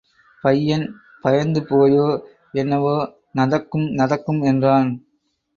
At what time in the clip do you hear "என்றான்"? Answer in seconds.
4.41-4.89